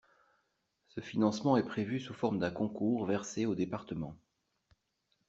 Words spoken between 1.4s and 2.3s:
est prévu sous